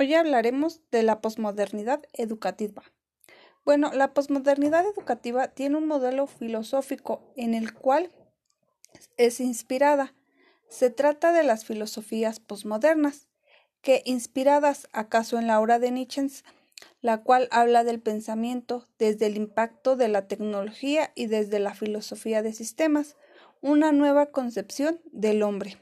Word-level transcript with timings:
Hoy 0.00 0.14
hablaremos 0.14 0.80
de 0.92 1.02
la 1.02 1.20
posmodernidad 1.20 2.04
educativa. 2.12 2.84
Bueno, 3.64 3.90
la 3.92 4.14
posmodernidad 4.14 4.86
educativa 4.86 5.48
tiene 5.48 5.76
un 5.76 5.88
modelo 5.88 6.28
filosófico 6.28 7.20
en 7.34 7.52
el 7.52 7.74
cual 7.74 8.12
es 9.16 9.40
inspirada. 9.40 10.14
Se 10.68 10.90
trata 10.90 11.32
de 11.32 11.42
las 11.42 11.64
filosofías 11.64 12.38
posmodernas, 12.38 13.26
que 13.82 14.02
inspiradas 14.04 14.86
acaso 14.92 15.36
en 15.36 15.48
la 15.48 15.60
obra 15.60 15.80
de 15.80 15.90
Nietzsche, 15.90 16.28
la 17.00 17.24
cual 17.24 17.48
habla 17.50 17.82
del 17.82 17.98
pensamiento 17.98 18.86
desde 19.00 19.26
el 19.26 19.36
impacto 19.36 19.96
de 19.96 20.06
la 20.06 20.28
tecnología 20.28 21.10
y 21.16 21.26
desde 21.26 21.58
la 21.58 21.74
filosofía 21.74 22.42
de 22.42 22.52
sistemas, 22.52 23.16
una 23.62 23.90
nueva 23.90 24.26
concepción 24.26 25.00
del 25.10 25.42
hombre. 25.42 25.76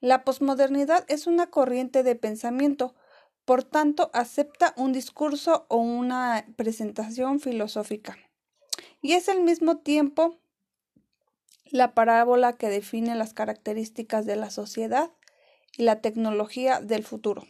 La 0.00 0.24
posmodernidad 0.24 1.04
es 1.06 1.28
una 1.28 1.50
corriente 1.50 2.02
de 2.02 2.16
pensamiento 2.16 2.96
por 3.44 3.64
tanto, 3.64 4.10
acepta 4.14 4.74
un 4.76 4.92
discurso 4.92 5.66
o 5.68 5.76
una 5.76 6.46
presentación 6.56 7.40
filosófica. 7.40 8.16
Y 9.00 9.12
es 9.12 9.28
al 9.28 9.42
mismo 9.42 9.78
tiempo 9.78 10.38
la 11.66 11.94
parábola 11.94 12.52
que 12.52 12.68
define 12.68 13.14
las 13.14 13.34
características 13.34 14.26
de 14.26 14.36
la 14.36 14.50
sociedad 14.50 15.10
y 15.76 15.82
la 15.84 16.00
tecnología 16.00 16.80
del 16.80 17.02
futuro. 17.02 17.44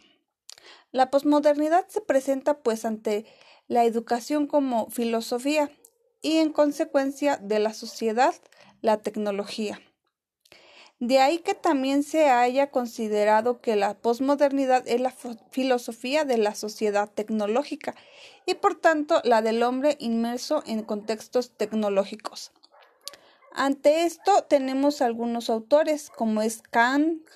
La 0.91 1.11
posmodernidad 1.11 1.87
se 1.89 2.01
presenta 2.01 2.59
pues 2.59 2.85
ante 2.85 3.25
la 3.67 3.83
educación 3.83 4.47
como 4.47 4.89
filosofía 4.89 5.69
y 6.21 6.37
en 6.37 6.51
consecuencia 6.51 7.37
de 7.37 7.59
la 7.59 7.73
sociedad 7.73 8.33
la 8.81 8.97
tecnología. 8.97 9.81
De 11.05 11.19
ahí 11.19 11.39
que 11.39 11.53
también 11.53 12.01
se 12.01 12.29
haya 12.29 12.71
considerado 12.71 13.59
que 13.59 13.75
la 13.75 13.93
posmodernidad 13.93 14.87
es 14.87 15.01
la 15.01 15.13
filosofía 15.51 16.23
de 16.23 16.37
la 16.37 16.55
sociedad 16.55 17.11
tecnológica 17.13 17.93
y 18.45 18.53
por 18.53 18.75
tanto 18.75 19.19
la 19.25 19.41
del 19.41 19.63
hombre 19.63 19.97
inmerso 19.99 20.63
en 20.65 20.81
contextos 20.81 21.51
tecnológicos. 21.57 22.53
Ante 23.51 24.03
esto 24.03 24.45
tenemos 24.45 25.01
algunos 25.01 25.49
autores 25.49 26.09
como 26.09 26.41
es 26.41 26.61
Kant, 26.61 27.27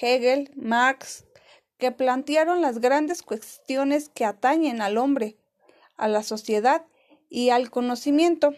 Hegel, 0.00 0.52
Marx, 0.54 1.24
que 1.78 1.90
plantearon 1.90 2.62
las 2.62 2.78
grandes 2.78 3.22
cuestiones 3.22 4.08
que 4.08 4.24
atañen 4.24 4.80
al 4.80 4.98
hombre, 4.98 5.36
a 5.96 6.06
la 6.06 6.22
sociedad 6.22 6.86
y 7.28 7.50
al 7.50 7.70
conocimiento. 7.70 8.54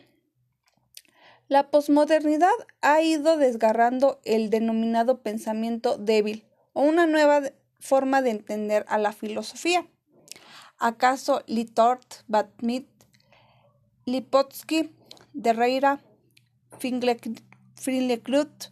La 1.49 1.71
posmodernidad 1.71 2.53
ha 2.83 3.01
ido 3.01 3.39
desgarrando 3.39 4.21
el 4.25 4.51
denominado 4.51 5.23
pensamiento 5.23 5.97
débil 5.97 6.47
o 6.75 6.83
una 6.83 7.07
nueva 7.07 7.41
forma 7.81 8.21
de 8.21 8.31
entender 8.31 8.85
a 8.87 8.99
la 8.99 9.13
filosofía. 9.13 9.87
¿Acaso 10.79 11.43
Litort, 11.47 12.17
Batmit, 12.27 12.87
Lipotsky, 14.05 14.95
Derreira, 15.33 16.01
Finlecrut 16.79 18.65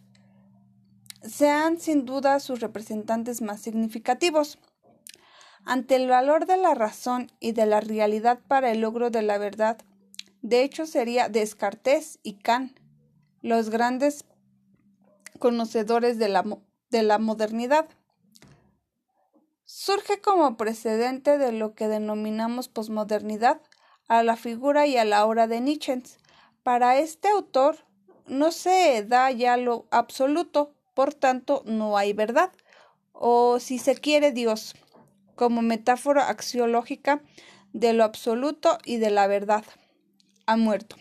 sean 1.23 1.79
sin 1.79 2.05
duda 2.05 2.39
sus 2.39 2.59
representantes 2.59 3.41
más 3.41 3.59
significativos? 3.59 4.59
Ante 5.65 5.95
el 5.95 6.07
valor 6.07 6.45
de 6.45 6.57
la 6.57 6.75
razón 6.75 7.31
y 7.39 7.53
de 7.53 7.65
la 7.65 7.81
realidad 7.81 8.39
para 8.47 8.69
el 8.71 8.81
logro 8.81 9.09
de 9.09 9.23
la 9.23 9.39
verdad, 9.39 9.79
de 10.47 10.63
hecho, 10.63 10.85
sería 10.85 11.27
Descartes 11.27 12.19
y 12.23 12.35
Kant 12.35 12.79
los 13.41 13.69
grandes 13.69 14.23
conocedores 15.39 16.19
de 16.19 16.29
la, 16.29 16.45
de 16.89 17.03
la 17.03 17.19
modernidad. 17.19 17.89
Surge 19.65 20.21
como 20.21 20.55
precedente 20.55 21.37
de 21.37 21.51
lo 21.51 21.75
que 21.75 21.89
denominamos 21.89 22.69
posmodernidad 22.69 23.59
a 24.07 24.23
la 24.23 24.37
figura 24.37 24.87
y 24.87 24.95
a 24.95 25.03
la 25.03 25.25
obra 25.25 25.47
de 25.47 25.59
Nietzsche. 25.59 26.01
Para 26.63 26.97
este 26.97 27.27
autor 27.27 27.79
no 28.25 28.53
se 28.53 29.03
da 29.03 29.29
ya 29.31 29.57
lo 29.57 29.85
absoluto, 29.91 30.71
por 30.93 31.13
tanto 31.13 31.61
no 31.65 31.97
hay 31.97 32.13
verdad, 32.13 32.53
o 33.11 33.59
si 33.59 33.79
se 33.79 33.95
quiere 33.95 34.31
Dios, 34.31 34.75
como 35.35 35.61
metáfora 35.61 36.29
axiológica 36.29 37.21
de 37.73 37.91
lo 37.91 38.05
absoluto 38.05 38.77
y 38.85 38.95
de 38.95 39.09
la 39.09 39.27
verdad 39.27 39.65
ha 40.47 40.57
muerto. 40.57 40.95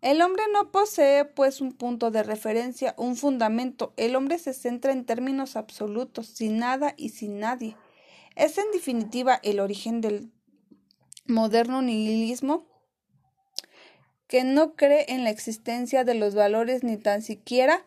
El 0.00 0.20
hombre 0.20 0.44
no 0.52 0.70
posee, 0.70 1.24
pues, 1.24 1.60
un 1.60 1.72
punto 1.72 2.10
de 2.10 2.22
referencia, 2.22 2.94
un 2.98 3.16
fundamento. 3.16 3.94
El 3.96 4.14
hombre 4.16 4.38
se 4.38 4.52
centra 4.52 4.92
en 4.92 5.06
términos 5.06 5.56
absolutos, 5.56 6.26
sin 6.26 6.58
nada 6.58 6.94
y 6.96 7.08
sin 7.08 7.40
nadie. 7.40 7.76
Es, 8.36 8.58
en 8.58 8.70
definitiva, 8.72 9.40
el 9.42 9.60
origen 9.60 10.00
del 10.02 10.30
moderno 11.26 11.80
nihilismo 11.80 12.66
que 14.26 14.44
no 14.44 14.74
cree 14.74 15.06
en 15.08 15.24
la 15.24 15.30
existencia 15.30 16.04
de 16.04 16.14
los 16.14 16.34
valores 16.34 16.84
ni 16.84 16.96
tan 16.96 17.22
siquiera 17.22 17.86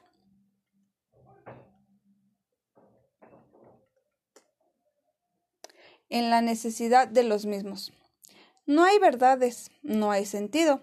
en 6.10 6.30
la 6.30 6.42
necesidad 6.42 7.08
de 7.08 7.24
los 7.24 7.46
mismos. 7.46 7.94
No 8.68 8.84
hay 8.84 9.00
verdades, 9.00 9.72
no 9.82 10.12
hay 10.12 10.26
sentido. 10.26 10.82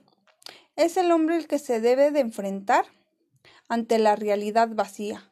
Es 0.74 0.96
el 0.96 1.12
hombre 1.12 1.36
el 1.36 1.46
que 1.46 1.58
se 1.58 1.80
debe 1.80 2.10
de 2.10 2.20
enfrentar 2.20 2.86
ante 3.68 3.98
la 3.98 4.16
realidad 4.16 4.70
vacía. 4.72 5.30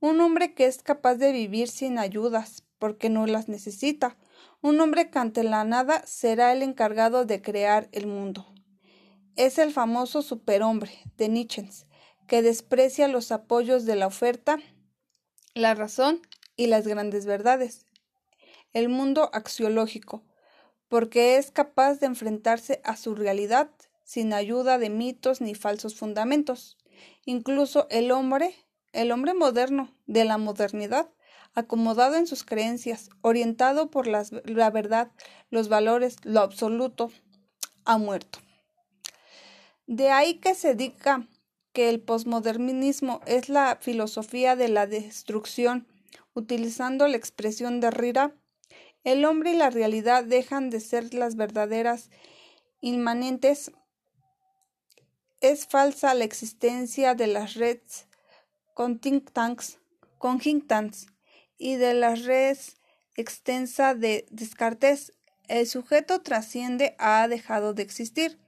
Un 0.00 0.20
hombre 0.20 0.52
que 0.52 0.66
es 0.66 0.82
capaz 0.82 1.14
de 1.14 1.30
vivir 1.30 1.68
sin 1.68 2.00
ayudas, 2.00 2.64
porque 2.80 3.08
no 3.08 3.28
las 3.28 3.48
necesita. 3.48 4.16
Un 4.62 4.80
hombre 4.80 5.10
que 5.10 5.20
ante 5.20 5.44
la 5.44 5.62
nada 5.62 6.04
será 6.04 6.52
el 6.52 6.62
encargado 6.62 7.24
de 7.24 7.40
crear 7.40 7.88
el 7.92 8.08
mundo. 8.08 8.52
Es 9.36 9.58
el 9.58 9.72
famoso 9.72 10.22
superhombre 10.22 10.90
de 11.16 11.28
Nietzsche, 11.28 11.68
que 12.26 12.42
desprecia 12.42 13.06
los 13.06 13.30
apoyos 13.30 13.84
de 13.84 13.94
la 13.94 14.08
oferta, 14.08 14.58
la 15.54 15.76
razón 15.76 16.20
y 16.56 16.66
las 16.66 16.88
grandes 16.88 17.26
verdades. 17.26 17.86
El 18.72 18.88
mundo 18.88 19.30
axiológico, 19.32 20.24
porque 20.92 21.38
es 21.38 21.50
capaz 21.50 22.00
de 22.00 22.06
enfrentarse 22.06 22.82
a 22.84 22.98
su 22.98 23.14
realidad 23.14 23.70
sin 24.04 24.34
ayuda 24.34 24.76
de 24.76 24.90
mitos 24.90 25.40
ni 25.40 25.54
falsos 25.54 25.94
fundamentos. 25.94 26.76
Incluso 27.24 27.86
el 27.88 28.10
hombre, 28.10 28.54
el 28.92 29.10
hombre 29.10 29.32
moderno 29.32 29.90
de 30.06 30.26
la 30.26 30.36
modernidad, 30.36 31.08
acomodado 31.54 32.16
en 32.16 32.26
sus 32.26 32.44
creencias, 32.44 33.08
orientado 33.22 33.90
por 33.90 34.06
la 34.06 34.70
verdad, 34.70 35.10
los 35.48 35.70
valores, 35.70 36.16
lo 36.24 36.40
absoluto, 36.40 37.10
ha 37.86 37.96
muerto. 37.96 38.40
De 39.86 40.10
ahí 40.10 40.40
que 40.40 40.54
se 40.54 40.74
diga 40.74 41.26
que 41.72 41.88
el 41.88 42.02
posmodernismo 42.02 43.22
es 43.24 43.48
la 43.48 43.78
filosofía 43.80 44.56
de 44.56 44.68
la 44.68 44.86
destrucción, 44.86 45.88
utilizando 46.34 47.08
la 47.08 47.16
expresión 47.16 47.80
de 47.80 47.90
Rira 47.90 48.34
el 49.04 49.24
hombre 49.24 49.52
y 49.52 49.56
la 49.56 49.70
realidad 49.70 50.24
dejan 50.24 50.70
de 50.70 50.80
ser 50.80 51.12
las 51.14 51.36
verdaderas 51.36 52.10
inmanentes. 52.80 53.72
Es 55.40 55.66
falsa 55.66 56.14
la 56.14 56.24
existencia 56.24 57.14
de 57.14 57.26
las 57.26 57.54
redes 57.54 58.06
con 58.74 58.98
think 59.00 59.32
tanks, 59.32 59.78
con 60.18 60.38
think 60.38 60.66
tanks 60.66 61.06
y 61.58 61.76
de 61.76 61.94
las 61.94 62.24
redes 62.24 62.76
extensa 63.16 63.94
de 63.94 64.26
Descartes. 64.30 65.12
El 65.48 65.66
sujeto 65.66 66.22
trasciende, 66.22 66.94
ha 66.98 67.26
dejado 67.28 67.74
de 67.74 67.82
existir. 67.82 68.38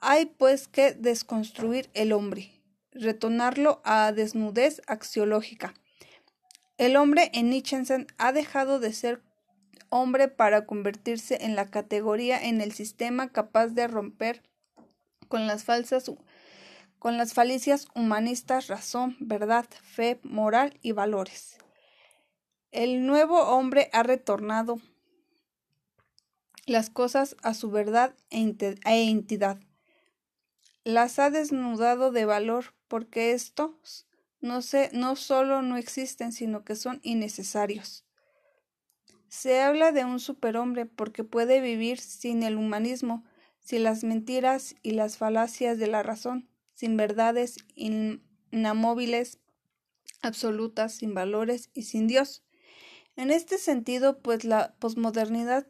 Hay 0.00 0.26
pues 0.26 0.68
que 0.68 0.92
desconstruir 0.92 1.90
el 1.94 2.12
hombre, 2.12 2.62
retornarlo 2.92 3.80
a 3.84 4.12
desnudez 4.12 4.82
axiológica. 4.86 5.74
El 6.76 6.96
hombre 6.96 7.30
en 7.34 7.50
Nietzsche 7.50 7.78
ha 8.18 8.32
dejado 8.32 8.80
de 8.80 8.92
ser 8.92 9.22
hombre 9.94 10.26
para 10.26 10.66
convertirse 10.66 11.38
en 11.44 11.54
la 11.54 11.70
categoría 11.70 12.42
en 12.42 12.60
el 12.60 12.72
sistema 12.72 13.28
capaz 13.30 13.68
de 13.68 13.86
romper 13.86 14.42
con 15.28 15.46
las 15.46 15.62
falsas 15.62 16.10
con 16.98 17.16
las 17.16 17.32
falicias 17.32 17.86
humanistas 17.94 18.66
razón, 18.66 19.16
verdad, 19.20 19.66
fe, 19.82 20.18
moral 20.24 20.78
y 20.82 20.90
valores. 20.92 21.58
El 22.72 23.06
nuevo 23.06 23.40
hombre 23.42 23.88
ha 23.92 24.02
retornado 24.02 24.80
las 26.66 26.90
cosas 26.90 27.36
a 27.42 27.54
su 27.54 27.70
verdad 27.70 28.16
e, 28.30 28.40
e 28.86 29.10
entidad. 29.10 29.60
Las 30.82 31.20
ha 31.20 31.30
desnudado 31.30 32.10
de 32.10 32.24
valor 32.24 32.74
porque 32.88 33.30
estos 33.30 34.08
no, 34.40 34.60
se, 34.60 34.90
no 34.92 35.14
solo 35.14 35.62
no 35.62 35.76
existen, 35.76 36.32
sino 36.32 36.64
que 36.64 36.74
son 36.74 36.98
innecesarios. 37.04 38.04
Se 39.36 39.60
habla 39.60 39.90
de 39.90 40.04
un 40.04 40.20
superhombre 40.20 40.86
porque 40.86 41.24
puede 41.24 41.60
vivir 41.60 41.98
sin 41.98 42.44
el 42.44 42.56
humanismo, 42.56 43.24
sin 43.58 43.82
las 43.82 44.04
mentiras 44.04 44.76
y 44.80 44.92
las 44.92 45.18
falacias 45.18 45.76
de 45.76 45.88
la 45.88 46.04
razón, 46.04 46.48
sin 46.74 46.96
verdades 46.96 47.56
inamovibles, 47.74 49.40
absolutas, 50.22 50.94
sin 50.94 51.14
valores 51.14 51.68
y 51.74 51.82
sin 51.82 52.06
Dios. 52.06 52.44
En 53.16 53.32
este 53.32 53.58
sentido, 53.58 54.20
pues 54.20 54.44
la 54.44 54.76
posmodernidad 54.78 55.66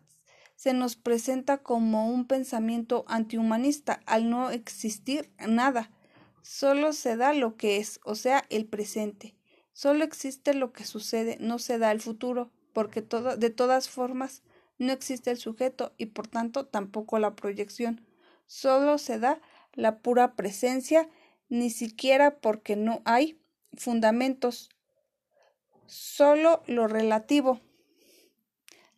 se 0.57 0.75
nos 0.75 0.95
presenta 0.95 1.63
como 1.63 2.11
un 2.11 2.27
pensamiento 2.27 3.07
antihumanista 3.09 4.03
al 4.05 4.29
no 4.29 4.51
existir 4.51 5.33
nada. 5.39 5.91
Solo 6.43 6.93
se 6.93 7.17
da 7.17 7.33
lo 7.33 7.57
que 7.57 7.79
es, 7.79 7.99
o 8.05 8.15
sea, 8.15 8.45
el 8.51 8.67
presente. 8.67 9.35
Solo 9.73 10.05
existe 10.05 10.53
lo 10.53 10.75
que 10.75 10.85
sucede, 10.85 11.39
no 11.41 11.59
se 11.59 11.79
da 11.79 11.93
el 11.93 12.03
futuro, 12.03 12.53
porque 12.75 13.01
de 13.01 13.51
todas 13.51 13.89
formas 13.89 14.43
no 14.77 14.93
existe 14.93 15.31
el 15.31 15.39
sujeto 15.39 15.95
y 15.97 16.07
por 16.07 16.29
tanto 16.29 16.67
tampoco 16.67 17.19
la 17.19 17.35
proyección. 17.35 18.07
Solo 18.47 18.99
se 18.99 19.19
da 19.19 19.41
la 19.73 20.01
pura 20.01 20.35
presencia, 20.35 21.09
ni 21.49 21.71
siquiera 21.71 22.41
porque 22.41 22.77
no 22.77 23.01
hay 23.07 23.41
fundamentos, 23.75 24.69
solo 25.87 26.63
lo 26.67 26.87
relativo. 26.87 27.61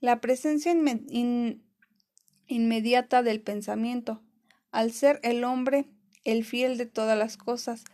La 0.01 0.21
presencia 0.21 0.75
inmediata 2.49 3.23
del 3.23 3.41
pensamiento, 3.41 4.23
al 4.73 4.93
ser 4.93 5.21
el 5.23 5.45
hombre 5.45 5.89
el 6.27 6.45
fiel 6.45 6.77
de 6.77 6.87
todas 6.87 7.17
las 7.17 7.37
cosas, 7.37 7.85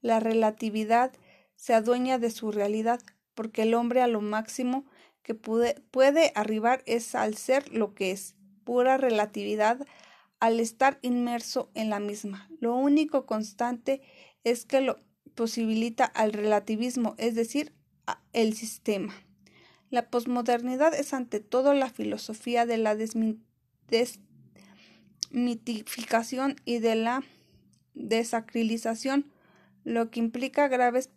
la 0.00 0.20
relatividad 0.20 1.12
se 1.56 1.74
adueña 1.74 2.18
de 2.18 2.30
su 2.30 2.52
realidad, 2.52 3.00
porque 3.34 3.62
el 3.62 3.74
hombre 3.74 4.00
a 4.00 4.06
lo 4.06 4.20
máximo 4.20 4.84
que 5.30 5.80
puede 5.90 6.32
arribar 6.34 6.82
es 6.86 7.14
al 7.14 7.36
ser 7.36 7.72
lo 7.72 7.94
que 7.94 8.10
es, 8.10 8.34
pura 8.64 8.96
relatividad, 8.96 9.86
al 10.40 10.58
estar 10.58 10.98
inmerso 11.02 11.70
en 11.74 11.88
la 11.88 12.00
misma. 12.00 12.48
Lo 12.58 12.74
único 12.74 13.26
constante 13.26 14.02
es 14.42 14.64
que 14.64 14.80
lo 14.80 14.98
posibilita 15.36 16.04
al 16.04 16.32
relativismo, 16.32 17.14
es 17.16 17.36
decir, 17.36 17.72
el 18.32 18.54
sistema. 18.54 19.14
La 19.90 20.10
posmodernidad 20.10 20.94
es 20.94 21.14
ante 21.14 21.38
todo 21.38 21.74
la 21.74 21.90
filosofía 21.90 22.66
de 22.66 22.78
la 22.78 22.96
desmitificación 23.86 26.56
y 26.64 26.80
de 26.80 26.96
la 26.96 27.22
desacrilización, 27.94 29.30
lo 29.84 30.10
que 30.10 30.18
implica 30.18 30.66
graves 30.66 31.08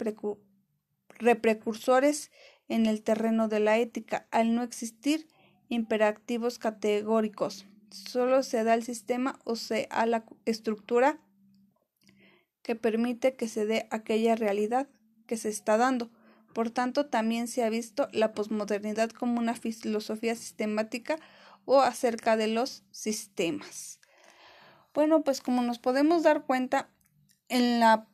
reprecursores 1.18 2.30
en 2.73 2.87
el 2.87 3.03
terreno 3.03 3.47
de 3.47 3.59
la 3.59 3.77
ética, 3.77 4.25
al 4.31 4.55
no 4.55 4.63
existir 4.63 5.27
imperativos 5.69 6.57
categóricos. 6.57 7.67
Solo 7.91 8.41
se 8.41 8.63
da 8.63 8.73
el 8.73 8.83
sistema 8.83 9.37
o 9.43 9.55
se 9.55 9.87
a 9.91 10.07
la 10.07 10.25
estructura 10.45 11.19
que 12.63 12.75
permite 12.75 13.35
que 13.35 13.47
se 13.47 13.67
dé 13.67 13.87
aquella 13.91 14.35
realidad 14.35 14.87
que 15.27 15.37
se 15.37 15.49
está 15.49 15.77
dando. 15.77 16.09
Por 16.55 16.71
tanto, 16.71 17.05
también 17.05 17.47
se 17.47 17.63
ha 17.63 17.69
visto 17.69 18.07
la 18.11 18.33
posmodernidad 18.33 19.11
como 19.11 19.39
una 19.39 19.53
filosofía 19.53 20.33
sistemática 20.35 21.19
o 21.65 21.79
acerca 21.81 22.37
de 22.37 22.47
los 22.47 22.83
sistemas. 22.89 23.99
Bueno, 24.95 25.23
pues 25.23 25.41
como 25.41 25.61
nos 25.61 25.77
podemos 25.77 26.23
dar 26.23 26.45
cuenta, 26.45 26.89
en 27.49 27.79
la 27.79 28.07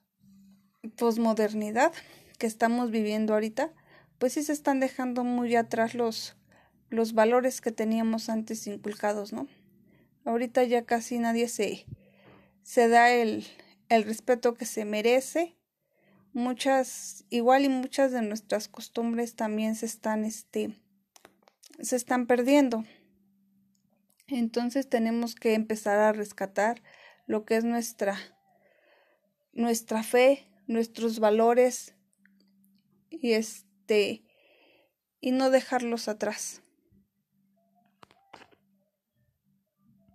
posmodernidad 0.97 1.93
que 2.37 2.47
estamos 2.47 2.91
viviendo 2.91 3.33
ahorita, 3.33 3.73
pues 4.19 4.33
sí 4.33 4.43
se 4.43 4.53
están 4.53 4.79
dejando 4.79 5.23
muy 5.23 5.55
atrás 5.55 5.95
los, 5.95 6.35
los 6.89 7.13
valores 7.13 7.61
que 7.61 7.71
teníamos 7.71 8.29
antes 8.29 8.67
inculcados, 8.67 9.33
¿no? 9.33 9.47
Ahorita 10.25 10.63
ya 10.65 10.85
casi 10.85 11.17
nadie 11.17 11.47
se, 11.47 11.85
se 12.61 12.89
da 12.89 13.11
el, 13.11 13.47
el 13.87 14.03
respeto 14.03 14.53
que 14.53 14.65
se 14.65 14.85
merece. 14.85 15.55
Muchas, 16.33 17.25
igual 17.29 17.63
y 17.63 17.69
muchas 17.69 18.11
de 18.11 18.21
nuestras 18.21 18.67
costumbres 18.67 19.35
también 19.35 19.75
se 19.75 19.85
están, 19.85 20.25
este, 20.25 20.77
se 21.81 21.95
están 21.95 22.27
perdiendo. 22.27 22.83
Entonces 24.27 24.87
tenemos 24.89 25.33
que 25.33 25.53
empezar 25.53 25.97
a 25.97 26.11
rescatar 26.11 26.83
lo 27.25 27.45
que 27.45 27.55
es 27.55 27.63
nuestra, 27.63 28.17
nuestra 29.53 30.03
fe, 30.03 30.47
nuestros 30.67 31.19
valores 31.19 31.95
y 33.09 33.33
este, 33.89 34.23
y 35.19 35.31
no 35.31 35.49
dejarlos 35.49 36.07
atrás. 36.07 36.61